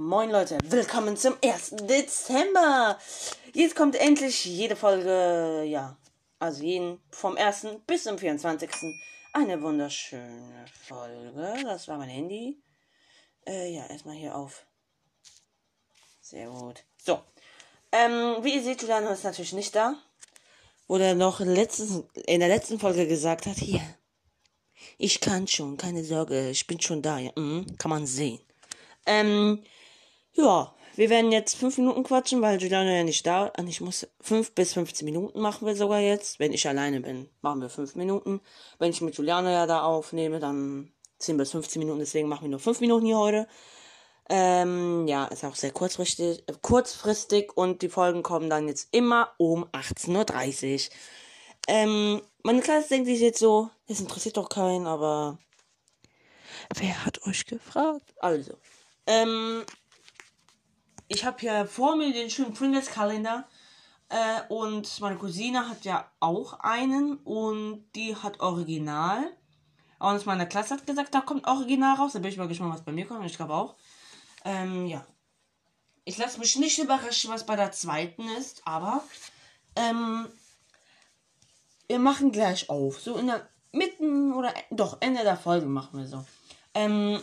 Moin 0.00 0.30
Leute, 0.30 0.58
willkommen 0.62 1.16
zum 1.16 1.34
1. 1.42 1.70
Dezember. 1.88 2.96
Jetzt 3.52 3.74
kommt 3.74 3.96
endlich 3.96 4.44
jede 4.44 4.76
Folge, 4.76 5.64
ja, 5.64 5.96
also 6.38 6.62
jeden 6.62 7.00
vom 7.10 7.36
1. 7.36 7.66
bis 7.84 8.04
zum 8.04 8.16
24. 8.16 8.70
Eine 9.32 9.60
wunderschöne 9.60 10.66
Folge. 10.86 11.64
Das 11.64 11.88
war 11.88 11.98
mein 11.98 12.10
Handy. 12.10 12.62
Äh, 13.44 13.74
ja, 13.74 13.86
erstmal 13.86 14.14
hier 14.14 14.36
auf. 14.36 14.66
Sehr 16.20 16.48
gut. 16.48 16.84
So. 17.04 17.18
Ähm, 17.90 18.36
wie 18.42 18.54
ihr 18.54 18.62
seht, 18.62 18.80
Juliano 18.82 19.10
ist 19.10 19.24
natürlich 19.24 19.52
nicht 19.52 19.74
da. 19.74 19.96
Wo 20.86 20.98
er 20.98 21.16
noch 21.16 21.40
letztens, 21.40 22.04
in 22.14 22.38
der 22.38 22.48
letzten 22.48 22.78
Folge 22.78 23.08
gesagt 23.08 23.46
hat, 23.46 23.56
hier, 23.56 23.82
ich 24.96 25.20
kann 25.20 25.48
schon, 25.48 25.76
keine 25.76 26.04
Sorge, 26.04 26.50
ich 26.50 26.68
bin 26.68 26.80
schon 26.80 27.02
da. 27.02 27.18
Ja, 27.18 27.32
mhm, 27.34 27.76
kann 27.78 27.90
man 27.90 28.06
sehen. 28.06 28.38
Ähm, 29.04 29.64
ja, 30.38 30.72
wir 30.96 31.10
werden 31.10 31.30
jetzt 31.32 31.56
fünf 31.56 31.78
Minuten 31.78 32.02
quatschen, 32.02 32.42
weil 32.42 32.58
Giuliano 32.58 32.90
ja 32.90 33.04
nicht 33.04 33.26
da 33.26 33.46
ist. 33.46 33.68
Ich 33.68 33.80
muss 33.80 34.06
fünf 34.20 34.52
bis 34.52 34.72
15 34.72 35.04
Minuten 35.04 35.40
machen 35.40 35.66
wir 35.66 35.76
sogar 35.76 36.00
jetzt. 36.00 36.38
Wenn 36.38 36.52
ich 36.52 36.66
alleine 36.66 37.00
bin, 37.00 37.28
machen 37.40 37.60
wir 37.60 37.68
fünf 37.68 37.94
Minuten. 37.94 38.40
Wenn 38.78 38.90
ich 38.90 39.00
mit 39.00 39.14
Giuliano 39.14 39.48
ja 39.50 39.66
da 39.66 39.82
aufnehme, 39.82 40.40
dann 40.40 40.92
10 41.18 41.36
bis 41.36 41.50
15 41.52 41.80
Minuten. 41.80 41.98
Deswegen 42.00 42.28
machen 42.28 42.42
wir 42.42 42.50
nur 42.50 42.60
fünf 42.60 42.80
Minuten 42.80 43.06
hier 43.06 43.18
heute. 43.18 43.48
Ähm, 44.30 45.08
ja, 45.08 45.24
ist 45.26 45.44
auch 45.44 45.54
sehr 45.54 45.70
kurzfristig, 45.70 46.42
äh, 46.46 46.52
kurzfristig 46.60 47.56
und 47.56 47.80
die 47.82 47.88
Folgen 47.88 48.22
kommen 48.22 48.50
dann 48.50 48.68
jetzt 48.68 48.88
immer 48.92 49.32
um 49.38 49.64
18.30 49.66 50.88
Uhr. 50.88 50.94
Ähm, 51.66 52.22
meine 52.42 52.60
Klasse 52.60 52.88
denkt 52.90 53.06
sich 53.06 53.20
jetzt 53.20 53.38
so, 53.38 53.70
es 53.86 54.00
interessiert 54.00 54.36
doch 54.36 54.48
keinen, 54.48 54.86
aber 54.86 55.38
wer 56.74 57.04
hat 57.06 57.26
euch 57.26 57.46
gefragt? 57.46 58.14
Also, 58.18 58.52
ähm, 59.06 59.64
ich 61.08 61.24
habe 61.24 61.38
hier 61.40 61.66
vor 61.66 61.96
mir 61.96 62.12
den 62.12 62.30
schönen 62.30 62.54
Pringles-Kalender. 62.54 63.48
Äh, 64.10 64.40
und 64.48 65.00
meine 65.00 65.16
Cousine 65.16 65.68
hat 65.68 65.84
ja 65.84 66.10
auch 66.20 66.60
einen 66.60 67.16
und 67.18 67.84
die 67.94 68.14
hat 68.16 68.40
Original. 68.40 69.24
Und 69.98 70.06
aus 70.06 70.26
meiner 70.26 70.46
Klasse 70.46 70.74
hat 70.74 70.86
gesagt, 70.86 71.14
da 71.14 71.20
kommt 71.20 71.46
Original 71.46 71.96
raus. 71.96 72.12
Da 72.12 72.20
bin 72.20 72.30
ich 72.30 72.38
mal 72.38 72.48
gespannt, 72.48 72.74
was 72.74 72.84
bei 72.84 72.92
mir 72.92 73.06
kommt. 73.06 73.26
Ich 73.26 73.36
glaube 73.36 73.54
auch. 73.54 73.76
Ähm, 74.44 74.86
ja. 74.86 75.04
Ich 76.04 76.16
lasse 76.16 76.38
mich 76.38 76.56
nicht 76.56 76.78
überraschen, 76.78 77.30
was 77.30 77.44
bei 77.44 77.56
der 77.56 77.72
zweiten 77.72 78.26
ist, 78.38 78.62
aber 78.64 79.02
ähm, 79.76 80.26
wir 81.86 81.98
machen 81.98 82.32
gleich 82.32 82.70
auf. 82.70 83.00
So 83.00 83.16
in 83.16 83.26
der 83.26 83.46
Mitten 83.72 84.32
oder 84.32 84.54
doch 84.70 84.96
Ende 85.00 85.22
der 85.22 85.36
Folge 85.36 85.66
machen 85.66 85.98
wir 85.98 86.06
so. 86.06 86.24
Ähm, 86.72 87.20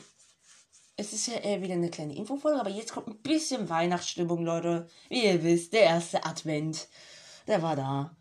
es 0.97 1.13
ist 1.13 1.27
ja 1.27 1.35
eher 1.35 1.61
wieder 1.61 1.73
eine 1.73 1.89
kleine 1.89 2.15
Infofolge, 2.15 2.59
aber 2.59 2.69
jetzt 2.69 2.93
kommt 2.93 3.07
ein 3.07 3.17
bisschen 3.17 3.69
Weihnachtsstimmung, 3.69 4.43
Leute. 4.45 4.87
Wie 5.09 5.25
ihr 5.25 5.43
wisst, 5.43 5.73
der 5.73 5.83
erste 5.83 6.25
Advent, 6.25 6.87
der 7.47 7.61
war 7.61 7.75
da. 7.75 8.15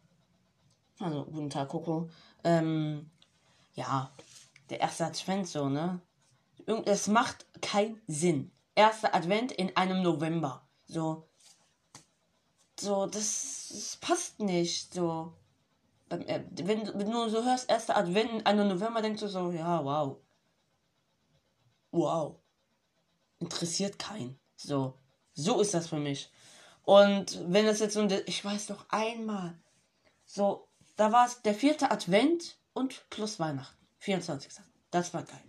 Also, 0.99 1.25
guten 1.27 1.51
Tag, 1.51 1.69
Coco. 1.69 2.11
Ähm, 2.43 3.11
ja, 3.75 4.13
der 4.71 4.81
erste 4.81 5.07
Advent 5.07 5.49
so, 5.49 5.69
ne? 5.69 6.01
Es 6.87 7.09
macht 7.09 7.47
keinen 7.61 8.01
Sinn. 8.07 8.51
Erster 8.75 9.15
Advent 9.15 9.53
in 9.53 9.77
einem 9.77 10.03
November. 10.03 10.67
So. 10.87 11.29
So, 12.81 13.07
das, 13.07 13.69
das 13.71 13.99
passt 14.01 14.41
nicht. 14.41 14.93
So. 14.95 15.33
Äh, 16.09 16.43
wenn, 16.51 16.87
wenn 16.99 17.11
du 17.11 17.29
so 17.29 17.45
hörst, 17.45 17.71
erster 17.71 17.97
Advent 17.97 18.33
in 18.33 18.47
einem 18.47 18.69
November, 18.69 19.01
denkst 19.01 19.21
du 19.21 19.29
so, 19.29 19.53
ja, 19.53 19.85
wow. 19.85 20.17
Wow 21.93 22.44
interessiert 23.39 23.99
keinen. 23.99 24.39
So, 24.57 24.99
so 25.33 25.61
ist 25.61 25.75
das 25.75 25.89
für 25.89 25.99
mich. 25.99 26.31
Und 26.85 27.41
wenn 27.47 27.67
es 27.67 27.81
jetzt 27.81 27.95
so, 27.95 28.07
ich 28.27 28.45
weiß 28.45 28.67
doch 28.67 28.87
einmal, 28.91 29.59
so, 30.27 30.69
da 30.97 31.13
war 31.13 31.27
es 31.27 31.43
der 31.43 31.55
vierte 31.55 31.91
Advent 31.91 32.59
und 32.73 33.09
plus 33.11 33.41
Weihnachten, 33.41 33.77
24. 33.99 34.53
Das 34.91 35.15
war 35.15 35.23
geil. 35.23 35.43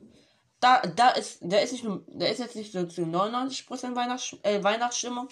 Da, 0.59 0.81
da 0.81 1.09
ist, 1.09 1.39
der 1.41 1.61
ist 1.61 1.73
nicht 1.73 1.83
nur, 1.83 2.03
der 2.07 2.31
ist 2.31 2.39
jetzt 2.39 2.55
nicht 2.55 2.71
so 2.71 2.85
zu 2.85 3.01
99% 3.01 3.95
Weihnachts, 3.95 4.35
äh, 4.43 4.63
Weihnachtsstimmung, 4.63 5.27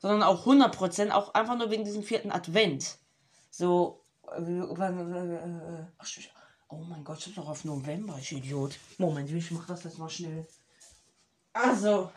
sondern 0.00 0.22
auch 0.22 0.46
100%, 0.46 1.10
auch 1.10 1.34
einfach 1.34 1.56
nur 1.56 1.70
wegen 1.70 1.84
diesem 1.84 2.02
vierten 2.02 2.30
Advent. 2.30 2.98
So, 3.50 4.04
äh, 4.30 4.60
oh 6.68 6.76
mein 6.76 7.04
Gott, 7.04 7.18
ich 7.18 7.26
bin 7.26 7.34
doch 7.34 7.48
auf 7.48 7.64
November, 7.64 8.16
ich 8.20 8.32
Idiot. 8.32 8.78
Moment, 8.98 9.30
ich 9.30 9.50
mach 9.50 9.66
das 9.66 9.84
jetzt 9.84 9.98
mal 9.98 10.10
schnell. 10.10 10.46
Also. 11.52 12.10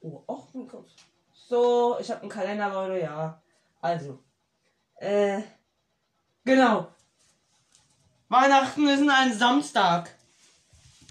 Oh, 0.00 0.22
ach 0.28 0.54
mein 0.54 0.68
Gott. 0.68 0.88
So, 1.32 1.96
ich 2.00 2.10
habe 2.10 2.22
einen 2.22 2.30
Kalender, 2.30 2.68
Leute, 2.72 3.00
ja. 3.00 3.40
Also. 3.80 4.18
Äh. 4.96 5.42
Genau. 6.44 6.88
Weihnachten 8.28 8.88
ist 8.88 9.08
ein 9.08 9.36
Samstag. 9.36 10.14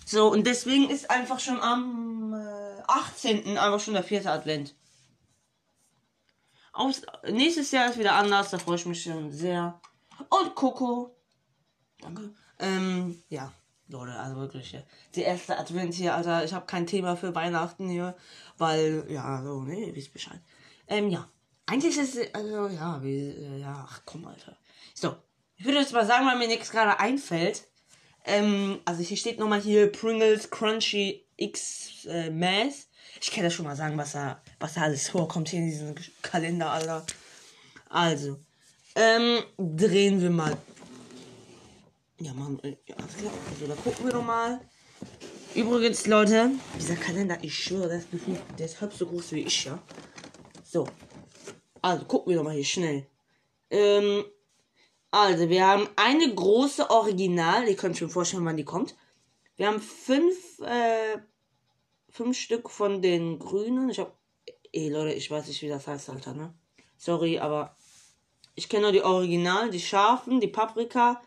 So, 0.06 0.32
und 0.32 0.48
deswegen 0.48 0.90
ist 0.90 1.10
einfach 1.10 1.40
schon 1.40 1.60
am 1.60 2.34
äh, 2.34 2.82
18. 2.88 3.58
einfach 3.58 3.80
schon 3.80 3.94
der 3.94 4.04
vierte 4.04 4.32
Advent. 4.32 4.74
Aus, 6.72 7.02
nächstes 7.28 7.72
Jahr 7.72 7.90
ist 7.90 7.98
wieder 7.98 8.14
anders, 8.14 8.52
da 8.52 8.58
freue 8.58 8.76
ich 8.76 8.86
mich 8.86 9.04
schon 9.04 9.32
sehr. 9.32 9.82
Und 10.30 10.56
Coco. 10.56 11.16
Danke. 12.00 12.34
Ähm, 12.60 13.22
ja. 13.30 13.52
Leute, 13.90 14.14
also 14.20 14.36
wirklich, 14.36 14.74
ja. 14.74 14.82
die 15.16 15.22
erste 15.22 15.58
Advent 15.58 15.94
hier, 15.94 16.16
Alter, 16.16 16.44
ich 16.44 16.54
habe 16.54 16.66
kein 16.66 16.88
Thema 16.88 17.16
für 17.16 17.34
Weihnachten 17.34 17.88
hier, 17.90 18.16
weil, 18.58 19.06
ja, 19.10 19.42
so, 19.44 19.62
ne, 19.62 19.92
wisst 19.94 20.14
Bescheid. 20.14 20.40
Ähm, 20.88 21.10
ja. 21.10 21.30
Eigentlich 21.66 21.98
ist, 21.98 22.18
also, 22.34 22.68
ja, 22.68 23.02
wie, 23.04 23.30
äh, 23.30 23.60
ja, 23.60 23.88
ach 23.90 24.02
komm, 24.06 24.26
Alter. 24.26 24.58
So, 24.94 25.16
ich 25.58 25.66
würde 25.66 25.80
jetzt 25.80 25.94
mal 25.94 26.06
sagen, 26.06 26.26
weil 26.26 26.38
mir 26.38 26.48
nichts 26.48 26.72
gerade 26.72 27.00
einfällt. 27.00 27.64
Ähm, 28.26 28.80
also 28.86 29.02
hier 29.02 29.18
steht 29.18 29.40
nochmal 29.40 29.62
hier 29.62 29.92
Pringles 29.92 30.50
Crunchy 30.50 31.26
X 31.38 32.06
äh, 32.06 32.30
Mass. 32.30 32.88
Ich 33.22 33.32
kann 33.32 33.44
ja 33.44 33.50
schon 33.50 33.66
mal 33.66 33.76
sagen, 33.76 33.98
was 33.98 34.14
da, 34.14 34.42
was 34.60 34.74
da 34.76 34.82
alles 34.82 35.10
vorkommt 35.10 35.50
hier 35.50 35.60
in 35.60 35.68
diesem 35.68 35.96
Kalender, 36.22 36.72
Alter. 36.72 37.06
Also, 37.90 38.40
ähm, 38.96 39.44
drehen 39.58 40.22
wir 40.22 40.30
mal 40.30 40.58
ja, 42.20 42.34
wir. 42.36 42.78
Ja, 42.86 42.96
klar. 42.96 43.34
Also, 43.50 43.68
da 43.68 43.76
gucken 43.76 44.06
wir 44.06 44.14
doch 44.14 44.24
mal. 44.24 44.60
Übrigens, 45.54 46.08
Leute, 46.08 46.52
dieser 46.80 46.96
Kalender, 46.96 47.38
ich 47.42 47.54
schwöre, 47.54 47.90
das 47.90 48.10
Gefühl, 48.10 48.40
der 48.58 48.66
ist 48.66 48.82
halb 48.82 48.94
so 48.94 49.06
groß 49.06 49.32
wie 49.34 49.42
ich, 49.42 49.66
ja. 49.66 49.80
So. 50.64 50.88
Also, 51.82 52.06
gucken 52.06 52.32
wir 52.32 52.38
doch 52.38 52.44
mal 52.44 52.56
hier 52.56 52.66
schnell. 52.66 53.08
Ähm, 53.70 54.26
also, 55.12 55.50
wir 55.50 55.66
haben 55.66 55.88
eine 55.96 56.34
große 56.34 56.90
Original. 56.90 57.68
Ihr 57.68 57.76
könnt 57.76 57.98
schon 57.98 58.10
vorstellen, 58.10 58.46
wann 58.46 58.58
die 58.58 58.66
kommt. 58.66 58.96
Wir 59.56 59.68
haben 59.68 59.82
fünf, 59.82 60.60
äh, 60.60 61.18
fünf 62.10 62.38
Stück 62.38 62.70
von 62.70 63.02
den 63.02 63.40
grünen. 63.40 63.90
Ich 63.90 64.00
hab, 64.00 64.18
ey, 64.72 64.90
Leute, 64.90 65.14
ich 65.14 65.30
weiß 65.30 65.48
nicht, 65.48 65.62
wie 65.62 65.70
das 65.70 65.88
heißt, 65.88 66.10
Alter, 66.10 66.34
ne? 66.34 66.54
Sorry, 66.98 67.40
aber 67.40 67.76
ich 68.56 68.70
kenne 68.70 68.84
nur 68.84 68.92
die 68.92 69.04
Original, 69.04 69.70
die 69.70 69.80
scharfen, 69.80 70.40
die 70.40 70.48
Paprika, 70.48 71.22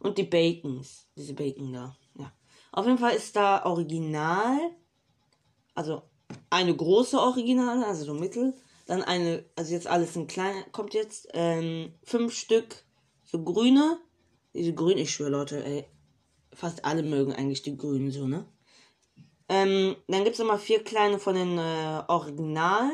und 0.00 0.18
die 0.18 0.24
Bacons. 0.24 1.06
Diese 1.16 1.34
Bacon 1.34 1.72
da. 1.72 1.96
Ja. 2.18 2.32
Auf 2.72 2.86
jeden 2.86 2.98
Fall 2.98 3.14
ist 3.14 3.36
da 3.36 3.64
Original. 3.64 4.58
Also 5.74 6.02
eine 6.50 6.74
große 6.74 7.18
Original, 7.18 7.84
also 7.84 8.04
so 8.04 8.14
mittel. 8.14 8.54
Dann 8.86 9.02
eine, 9.02 9.44
also 9.56 9.72
jetzt 9.72 9.86
alles 9.86 10.16
in 10.16 10.26
klein, 10.26 10.64
kommt 10.72 10.94
jetzt 10.94 11.28
ähm, 11.32 11.94
fünf 12.02 12.34
Stück 12.34 12.84
so 13.24 13.42
grüne. 13.44 13.98
Diese 14.52 14.74
grün, 14.74 14.98
ich 14.98 15.12
schwöre 15.12 15.30
Leute, 15.30 15.64
ey. 15.64 15.84
Fast 16.52 16.84
alle 16.84 17.04
mögen 17.04 17.32
eigentlich 17.32 17.62
die 17.62 17.76
grünen 17.76 18.10
so, 18.10 18.26
ne? 18.26 18.44
Ähm, 19.48 19.96
dann 20.08 20.24
gibt 20.24 20.34
es 20.34 20.38
nochmal 20.40 20.58
vier 20.58 20.82
kleine 20.82 21.18
von 21.18 21.34
den 21.34 21.58
äh, 21.58 22.02
Original 22.08 22.90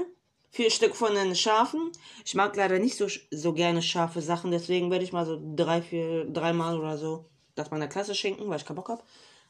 vier 0.56 0.70
Stück 0.70 0.96
von 0.96 1.14
den 1.14 1.36
Schafen. 1.36 1.92
Ich 2.24 2.34
mag 2.34 2.56
leider 2.56 2.78
nicht 2.78 2.96
so, 2.96 3.06
so 3.30 3.52
gerne 3.52 3.82
scharfe 3.82 4.22
Sachen, 4.22 4.50
deswegen 4.50 4.90
werde 4.90 5.04
ich 5.04 5.12
mal 5.12 5.26
so 5.26 5.38
drei, 5.54 5.82
vier, 5.82 6.24
dreimal 6.24 6.78
oder 6.78 6.96
so 6.96 7.26
das 7.54 7.70
meiner 7.70 7.88
Klasse 7.88 8.14
schenken, 8.14 8.48
weil 8.48 8.58
ich 8.58 8.64
keinen 8.64 8.76
Bock 8.76 8.88
habe. 8.88 9.02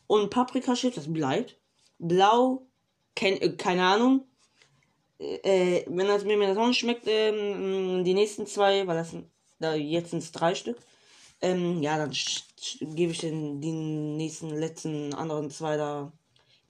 Und 0.07 0.31
Paprikaschiff, 0.31 0.95
das 0.95 1.13
bleibt. 1.13 1.57
Blau, 1.99 2.67
kein, 3.15 3.41
äh, 3.41 3.51
keine 3.57 3.85
Ahnung. 3.85 4.25
Äh, 5.19 5.85
wenn 5.87 6.07
das 6.07 6.25
mir 6.25 6.39
das 6.47 6.59
auch 6.59 6.67
nicht 6.67 6.79
schmeckt, 6.79 7.07
äh, 7.07 7.33
die 8.03 8.15
nächsten 8.15 8.47
zwei, 8.47 8.87
weil 8.87 8.97
das 8.97 9.15
da 9.59 9.75
jetzt 9.75 10.11
sind 10.11 10.23
es 10.23 10.33
drei 10.33 10.55
Stück. 10.55 10.77
Ähm, 11.41 11.83
ja, 11.83 11.97
dann 11.97 12.13
gebe 12.81 13.13
ich 13.13 13.19
den 13.19 13.61
die 13.61 13.73
nächsten 13.73 14.51
letzten 14.51 15.15
anderen 15.15 15.51
zwei 15.51 15.77
da 15.77 16.13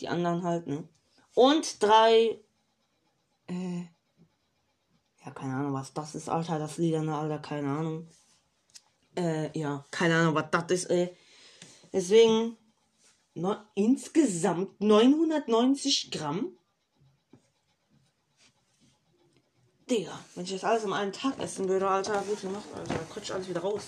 die 0.00 0.08
anderen 0.08 0.42
halt, 0.42 0.66
ne? 0.66 0.84
Und 1.34 1.82
drei 1.82 2.38
äh, 3.48 3.84
ja, 5.26 5.32
keine 5.32 5.55
Ahnung, 5.55 5.73
was 5.73 5.93
das 5.93 6.14
ist, 6.14 6.28
Alter. 6.28 6.58
Das 6.58 6.78
Lilane, 6.78 7.14
Alter, 7.14 7.40
keine 7.40 7.69
Ahnung. 7.69 8.08
Äh, 9.17 9.58
ja, 9.58 9.84
keine 9.90 10.17
Ahnung, 10.17 10.34
was 10.37 10.50
das 10.52 10.70
ist, 10.70 10.84
ey. 10.90 11.17
Deswegen, 11.93 12.56
no, 13.34 13.56
insgesamt 13.75 14.81
990 14.81 16.12
Gramm. 16.12 16.56
Digga, 19.90 20.19
wenn 20.34 20.44
ich 20.44 20.52
das 20.52 20.64
alles 20.64 20.84
an 20.84 20.93
einem 20.93 21.12
Tag 21.12 21.38
essen 21.40 21.69
würde, 21.69 21.88
Alter, 21.88 22.22
gut 22.22 22.40
gemacht, 22.40 22.64
Alter, 22.75 22.94
kotze 23.08 23.25
ich 23.25 23.34
alles 23.34 23.49
wieder 23.49 23.61
raus. 23.61 23.82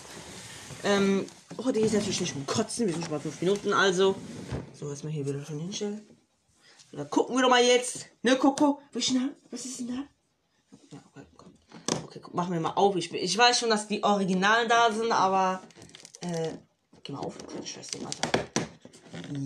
Ähm, 0.84 1.26
oh, 1.56 1.70
die 1.70 1.80
ist 1.80 1.94
natürlich 1.94 2.20
nicht 2.20 2.36
mit 2.36 2.46
Kotzen, 2.46 2.86
wir 2.86 2.94
sind 2.94 3.04
schon 3.04 3.12
bei 3.12 3.20
5 3.20 3.40
Minuten, 3.42 3.72
also. 3.72 4.16
So, 4.74 4.88
erstmal 4.90 5.12
hier 5.12 5.26
wieder 5.26 5.44
schon 5.44 5.60
hinstellen. 5.60 6.06
Dann 6.92 7.10
gucken 7.10 7.36
wir 7.36 7.42
doch 7.42 7.50
mal 7.50 7.62
jetzt. 7.62 8.06
Ne, 8.22 8.36
Coco? 8.36 8.80
Wie 8.92 9.02
schnell? 9.02 9.36
Was 9.50 9.64
ist 9.64 9.80
denn 9.80 9.88
da? 9.88 10.08
Ja, 10.90 11.02
okay. 11.12 11.27
Okay, 12.08 12.22
machen 12.32 12.54
wir 12.54 12.60
mal 12.60 12.70
auf. 12.70 12.96
Ich, 12.96 13.12
ich 13.12 13.36
weiß 13.36 13.58
schon, 13.58 13.68
dass 13.68 13.86
die 13.86 14.02
Originalen 14.02 14.66
da 14.66 14.90
sind, 14.90 15.12
aber. 15.12 15.60
Äh, 16.22 16.52
geh 17.02 17.12
mal 17.12 17.18
auf. 17.18 17.36
Nicht, 17.60 17.76
Alter. 17.76 18.46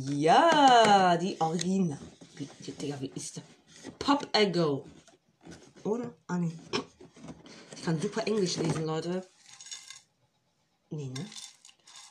Ja, 0.09 1.17
die 1.17 1.41
Original. 1.41 1.99
Wie, 2.37 2.49
Digga, 2.71 3.01
wie 3.01 3.11
ist 3.17 3.35
der? 3.35 3.43
Pop 3.99 4.29
Ego. 4.33 4.87
Oder? 5.83 6.15
Ah, 6.29 6.39
nee. 6.39 6.57
Ich 7.75 7.83
kann 7.83 8.01
super 8.01 8.25
Englisch 8.29 8.57
lesen, 8.59 8.87
Leute. 8.87 9.27
Nee, 10.91 11.09
ne? 11.09 11.27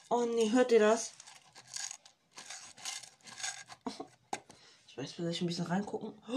Oh, 0.10 0.26
nee, 0.26 0.52
hört 0.52 0.74
ihr 0.74 0.80
das? 0.80 1.14
Ich 4.86 4.98
weiß, 4.98 5.14
vielleicht 5.14 5.42
ein 5.42 5.48
bisschen 5.48 5.68
reingucken. 5.68 6.12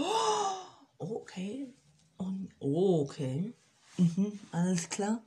Oh, 0.97 1.17
okay. 1.17 1.73
Und, 2.15 2.55
oh, 2.59 3.01
okay. 3.01 3.53
Mhm, 3.97 4.39
alles 4.51 4.89
klar. 4.89 5.23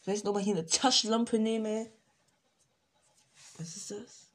Vielleicht 0.00 0.24
noch 0.24 0.32
mal 0.32 0.42
hier 0.42 0.54
eine 0.54 0.66
Taschenlampe 0.66 1.38
nehme. 1.38 1.90
Was 3.58 3.76
ist 3.76 3.90
das? 3.90 4.30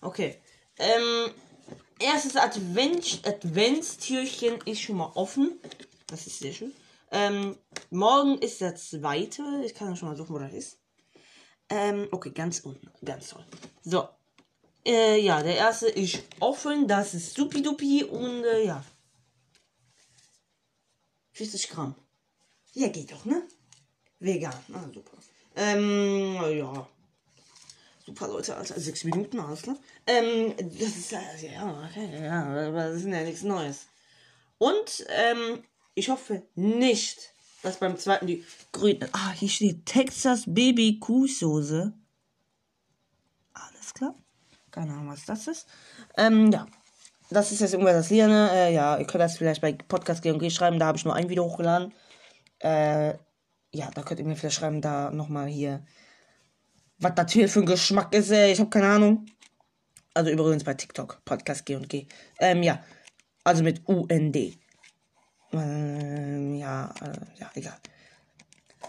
Okay. 0.00 0.40
Ähm, 0.78 1.30
erstes 1.98 2.36
Advent 2.36 3.20
Adventstürchen 3.24 4.60
ist 4.64 4.80
schon 4.80 4.96
mal 4.96 5.12
offen. 5.14 5.60
Das 6.06 6.26
ist 6.26 6.40
sehr 6.40 6.52
schön. 6.52 6.72
Ähm, 7.10 7.56
morgen 7.90 8.38
ist 8.38 8.60
der 8.60 8.74
zweite. 8.76 9.42
Ich 9.64 9.74
kann 9.74 9.96
schon 9.96 10.08
mal 10.08 10.16
suchen, 10.16 10.34
wo 10.34 10.38
das 10.38 10.52
ist. 10.52 10.78
Ähm, 11.68 12.08
okay, 12.10 12.30
ganz 12.30 12.60
unten. 12.60 12.90
Ganz 13.04 13.28
toll. 13.28 13.44
So. 13.82 14.08
Äh, 14.84 15.20
ja, 15.20 15.42
der 15.42 15.56
erste 15.56 15.88
ist 15.88 16.22
offen. 16.40 16.86
Das 16.88 17.14
ist 17.14 17.34
supidupi 17.34 18.04
und 18.04 18.44
äh, 18.44 18.64
ja. 18.64 18.84
40 21.32 21.68
Gramm. 21.68 21.94
Ja, 22.76 22.88
geht 22.88 23.10
doch, 23.10 23.24
ne? 23.24 23.42
Vegan. 24.20 24.52
Ah, 24.74 24.84
super. 24.92 25.16
Ähm, 25.56 26.34
ja. 26.58 26.86
Super, 28.04 28.28
Leute, 28.28 28.54
Alter. 28.54 28.78
Sechs 28.78 29.02
Minuten, 29.04 29.40
alles 29.40 29.62
klar. 29.62 29.78
Ähm, 30.06 30.52
das 30.58 30.88
ist, 30.88 31.12
äh, 31.14 31.54
ja, 31.54 31.88
okay, 31.88 32.22
ja, 32.22 32.70
das 32.70 32.96
ist 32.96 33.06
ja 33.06 33.22
nichts 33.22 33.42
Neues. 33.44 33.86
Und, 34.58 35.06
ähm, 35.08 35.64
ich 35.94 36.10
hoffe 36.10 36.42
nicht, 36.54 37.32
dass 37.62 37.78
beim 37.78 37.96
zweiten 37.96 38.26
die 38.26 38.44
grüne. 38.72 39.08
Ah, 39.12 39.32
hier 39.32 39.48
steht 39.48 39.86
Texas 39.86 40.44
Baby 40.46 40.98
Kuhsoße. 41.00 41.94
Alles 43.54 43.94
klar. 43.94 44.14
Keine 44.70 44.92
Ahnung, 44.92 45.08
was 45.08 45.24
das 45.24 45.46
ist. 45.46 45.66
Ähm, 46.18 46.52
ja. 46.52 46.66
Das 47.30 47.52
ist 47.52 47.60
jetzt 47.60 47.72
irgendwas 47.72 47.94
das 47.94 48.08
hier, 48.08 48.28
ne? 48.28 48.50
Äh, 48.52 48.74
ja, 48.74 48.98
ihr 48.98 49.06
könnt 49.06 49.22
das 49.22 49.38
vielleicht 49.38 49.62
bei 49.62 49.72
Podcast 49.72 50.22
G&G 50.22 50.50
schreiben. 50.50 50.78
Da 50.78 50.84
habe 50.84 50.98
ich 50.98 51.06
nur 51.06 51.14
ein 51.14 51.30
Video 51.30 51.44
hochgeladen. 51.44 51.94
Äh, 52.66 53.18
ja, 53.72 53.90
da 53.94 54.02
könnt 54.02 54.18
ihr 54.18 54.26
mir 54.26 54.34
vielleicht 54.34 54.56
schreiben, 54.56 54.80
da 54.80 55.10
nochmal 55.10 55.46
hier. 55.46 55.84
Was 56.98 57.14
das 57.14 57.32
hier 57.32 57.48
für 57.48 57.60
ein 57.60 57.66
Geschmack 57.66 58.12
ist, 58.12 58.30
ey. 58.30 58.52
Ich 58.52 58.58
habe 58.58 58.70
keine 58.70 58.88
Ahnung. 58.88 59.26
Also 60.14 60.30
übrigens 60.30 60.64
bei 60.64 60.74
TikTok. 60.74 61.22
Podcast 61.24 61.64
G&G. 61.66 62.06
Ähm, 62.40 62.62
ja. 62.62 62.82
Also 63.44 63.62
mit 63.62 63.86
UND. 63.86 64.58
Ähm, 65.52 66.54
ja, 66.56 66.92
äh, 67.02 67.38
ja, 67.38 67.50
egal. 67.54 67.78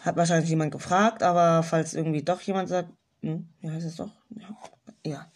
Hat 0.01 0.15
wahrscheinlich 0.15 0.49
jemand 0.49 0.71
gefragt, 0.71 1.21
aber 1.21 1.61
falls 1.61 1.93
irgendwie 1.93 2.23
doch 2.23 2.41
jemand 2.41 2.69
sagt, 2.69 2.89
hm, 3.21 3.47
wie 3.59 3.69
heißt 3.69 3.85
es 3.85 3.97
doch? 3.97 4.11
Ja, 4.29 4.57
ja. 5.05 5.31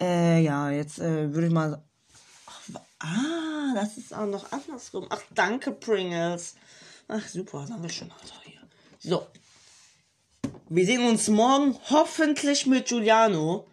Äh, 0.00 0.40
ja, 0.40 0.70
jetzt 0.70 1.00
äh, 1.00 1.34
würde 1.34 1.48
ich 1.48 1.52
mal. 1.52 1.82
Ach, 2.46 2.70
ah, 3.00 3.74
das 3.74 3.98
ist 3.98 4.14
auch 4.14 4.26
noch 4.26 4.50
andersrum. 4.52 5.06
Ach, 5.10 5.20
danke, 5.34 5.72
Pringles. 5.72 6.54
Ach, 7.08 7.28
super, 7.28 7.66
danke 7.68 7.90
schön, 7.90 8.10
Alter. 8.10 8.34
Hier. 8.44 8.60
So. 8.98 9.26
Wir 10.68 10.86
sehen 10.86 11.06
uns 11.06 11.28
morgen 11.28 11.78
hoffentlich 11.90 12.66
mit 12.66 12.88
Giuliano. 12.88 13.66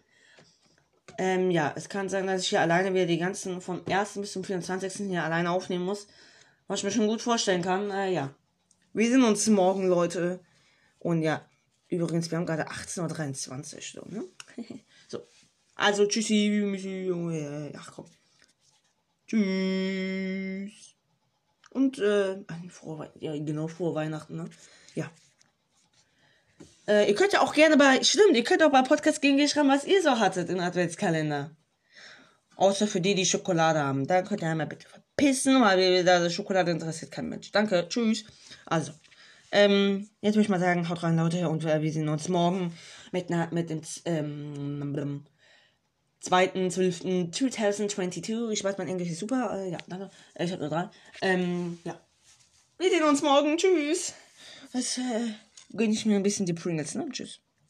Ähm, 1.18 1.50
ja, 1.50 1.72
es 1.76 1.88
kann 1.88 2.08
sein, 2.08 2.26
dass 2.26 2.42
ich 2.42 2.48
hier 2.48 2.60
alleine 2.60 2.92
wieder 2.94 3.06
die 3.06 3.18
ganzen 3.18 3.60
vom 3.60 3.82
1. 3.86 4.14
bis 4.14 4.32
zum 4.32 4.44
24. 4.44 5.08
hier 5.08 5.24
alleine 5.24 5.50
aufnehmen 5.50 5.84
muss. 5.84 6.06
Was 6.68 6.80
ich 6.80 6.84
mir 6.84 6.90
schon 6.90 7.06
gut 7.06 7.22
vorstellen 7.22 7.62
kann. 7.62 7.90
Äh, 7.90 8.12
ja. 8.12 8.34
Wir 8.92 9.08
sehen 9.08 9.24
uns 9.24 9.46
morgen, 9.48 9.88
Leute. 9.88 10.40
Und 10.98 11.22
ja, 11.22 11.46
übrigens, 11.88 12.30
wir 12.30 12.38
haben 12.38 12.46
gerade 12.46 12.68
18.23 12.68 13.96
Uhr. 13.98 14.04
So, 14.04 14.08
ne? 14.08 14.24
so. 15.08 15.26
Also, 15.74 16.06
tschüssi. 16.06 17.72
Ach 17.78 17.92
komm. 17.94 18.06
Tschüss. 19.26 20.91
Und, 21.72 21.98
äh, 21.98 22.36
frohe, 22.68 23.10
ja, 23.18 23.32
genau, 23.32 23.66
frohe 23.66 23.94
Weihnachten, 23.94 24.36
ne? 24.36 24.50
Ja. 24.94 25.10
Äh, 26.86 27.08
ihr 27.08 27.14
könnt 27.14 27.32
ja 27.32 27.40
auch 27.40 27.54
gerne 27.54 27.76
bei, 27.76 28.02
stimmt, 28.02 28.36
ihr 28.36 28.44
könnt 28.44 28.62
auch 28.62 28.70
bei 28.70 28.82
Podcast 28.82 29.22
gegen 29.22 29.46
schreiben, 29.48 29.70
was 29.70 29.84
ihr 29.84 30.02
so 30.02 30.18
hattet 30.18 30.50
im 30.50 30.60
Adventskalender. 30.60 31.56
Außer 32.56 32.86
für 32.86 33.00
die, 33.00 33.14
die 33.14 33.24
Schokolade 33.24 33.80
haben. 33.80 34.06
Da 34.06 34.22
könnt 34.22 34.42
ihr 34.42 34.48
einmal 34.48 34.66
bitte 34.66 34.86
verpissen, 34.86 35.62
weil 35.62 36.04
da 36.04 36.28
Schokolade 36.28 36.70
interessiert 36.70 37.10
kein 37.10 37.28
Mensch. 37.28 37.50
Danke, 37.50 37.86
tschüss. 37.88 38.24
Also, 38.66 38.92
ähm, 39.50 40.10
jetzt 40.20 40.34
würde 40.34 40.42
ich 40.42 40.48
mal 40.48 40.60
sagen, 40.60 40.88
haut 40.88 41.02
rein, 41.02 41.16
Leute, 41.16 41.48
und 41.48 41.64
wir 41.64 41.92
sehen 41.92 42.08
uns 42.08 42.28
morgen 42.28 42.74
mit, 43.12 43.30
na, 43.30 43.48
mit 43.50 43.70
dem 43.70 43.80
ähm, 44.04 45.24
2.12.2022. 46.24 48.52
Ich 48.52 48.62
weiß, 48.62 48.78
mein 48.78 48.86
Englisch 48.88 49.10
ist 49.10 49.18
super. 49.18 49.58
Äh, 49.58 49.70
ja, 49.70 49.78
danke. 49.88 50.10
Ich 50.38 50.52
habe 50.52 50.62
nur 50.62 50.70
drei. 50.70 50.88
Ähm, 51.20 51.80
ja. 51.84 51.98
Wir 52.78 52.90
sehen 52.90 53.02
uns 53.04 53.22
morgen. 53.22 53.56
Tschüss. 53.56 54.14
Was, 54.72 54.98
äh, 54.98 55.32
gönne 55.72 55.92
ich 55.92 56.06
mir 56.06 56.14
ein 56.16 56.22
bisschen 56.22 56.46
die 56.46 56.54
Pringles, 56.54 56.94
ne? 56.94 57.08
Tschüss. 57.10 57.40